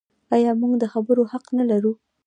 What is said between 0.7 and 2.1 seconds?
د خبرو حق نلرو؟